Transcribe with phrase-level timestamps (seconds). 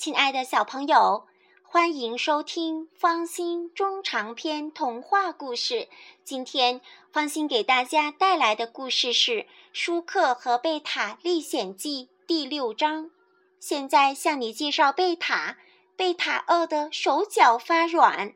[0.00, 1.26] 亲爱的小朋友，
[1.62, 5.88] 欢迎收听方心中长篇童话故事。
[6.24, 6.80] 今天
[7.12, 9.32] 方心给大家带来的故事是
[9.74, 13.10] 《舒克和贝塔历险记》第六章。
[13.58, 15.58] 现在向你介绍贝塔。
[15.96, 18.32] 贝塔饿得手脚发软。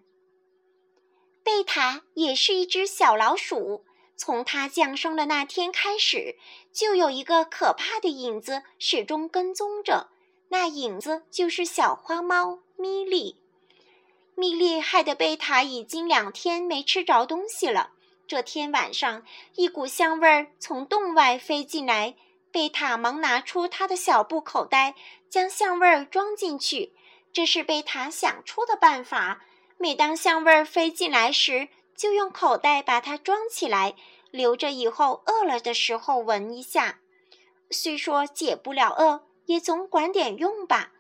[1.43, 3.87] 贝塔也是一只小老鼠，
[4.19, 6.37] 从它降生的那天开始，
[6.71, 10.11] 就有一个可怕的影子始终跟踪着。
[10.55, 13.40] 那影子就是小花猫咪莉。
[14.36, 17.90] 咪莉害得贝塔已经两天没吃着东西了。
[18.29, 19.25] 这天晚上，
[19.57, 22.14] 一股香味儿从洞外飞进来，
[22.53, 24.95] 贝塔忙拿出他的小布口袋，
[25.29, 26.93] 将香味儿装进去。
[27.32, 29.45] 这是贝塔想出的办法。
[29.76, 33.97] 每当香味儿飞进来时，就用口袋把它装起来，
[34.31, 37.00] 留着以后饿了的时候闻一下。
[37.70, 40.92] 虽说解不了饿，也总管点用吧。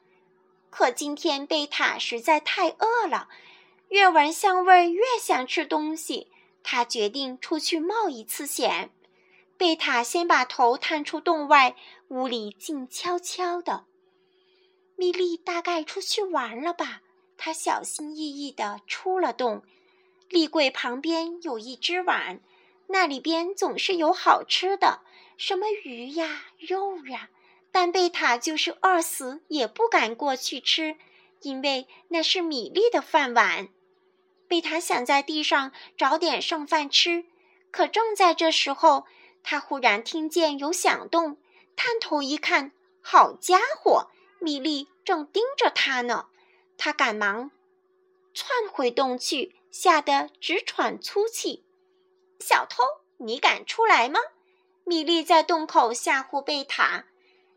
[0.70, 3.28] 可今天贝塔实在太饿了，
[3.88, 6.32] 越闻香味越想吃东西。
[6.62, 8.90] 他决定出去冒一次险。
[9.56, 11.76] 贝塔先把头探出洞外，
[12.08, 13.84] 屋里静悄悄的。
[14.96, 17.02] 米莉大概出去玩了吧？
[17.36, 19.62] 她小心翼翼地出了洞。
[20.28, 22.40] 立柜旁边有一只碗，
[22.88, 25.02] 那里边总是有好吃的，
[25.36, 27.28] 什么鱼呀、肉呀。
[27.74, 30.96] 但贝塔就是饿死也不敢过去吃，
[31.40, 33.68] 因为那是米粒的饭碗。
[34.46, 37.24] 贝塔想在地上找点剩饭吃，
[37.72, 39.06] 可正在这时候，
[39.42, 41.36] 他忽然听见有响动，
[41.74, 44.08] 探头一看，好家伙！
[44.38, 46.26] 米粒正盯着他呢，
[46.78, 47.50] 他赶忙
[48.32, 51.64] 窜回洞去，吓得直喘粗气。
[52.38, 52.84] 小偷，
[53.16, 54.20] 你敢出来吗？
[54.84, 57.06] 米粒在洞口吓唬贝塔，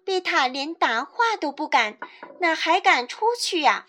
[0.07, 1.97] 贝塔连答话都不敢，
[2.39, 3.87] 哪还敢出去呀？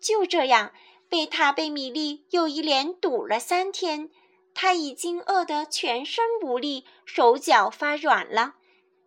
[0.00, 0.72] 就这样，
[1.10, 4.08] 贝塔被米莉又一连堵了三天，
[4.54, 8.54] 他已经饿得全身无力，手脚发软了。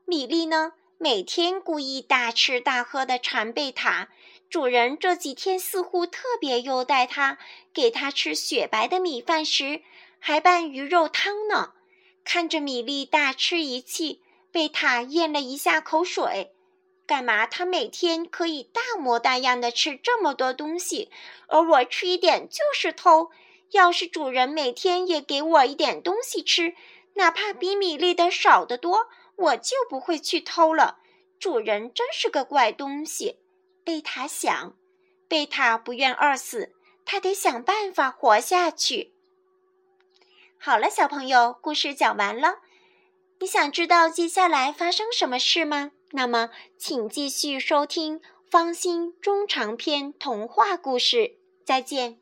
[0.05, 0.73] 米莉呢？
[0.99, 4.09] 每天故意大吃大喝的馋贝塔，
[4.47, 7.39] 主人这几天似乎特别优待它，
[7.73, 9.81] 给它吃雪白的米饭时，
[10.19, 11.73] 还拌鱼肉汤呢。
[12.23, 16.53] 看着米粒大吃一气，贝塔咽了一下口水。
[17.07, 21.12] 干嘛他每天可以大模大样的吃这么多东西，
[21.47, 23.31] 而我吃一点就是偷？
[23.72, 26.75] 要是主人每天也给我一点东西吃，
[27.16, 29.07] 哪怕比米粒的少得多。
[29.38, 31.00] 我就不会去偷了。
[31.40, 33.40] 主人真是个怪东西，
[33.84, 34.75] 贝塔想。
[35.28, 36.75] 贝塔不愿饿死，
[37.06, 39.13] 他得想办法活下去。
[40.59, 42.59] 好了，小朋友，故事讲完了。
[43.41, 45.91] 你想知道接下来发生什么事吗？
[46.12, 48.22] 那么，请继续收听
[48.52, 51.38] 芳心中长篇童话故事。
[51.66, 52.20] 再见。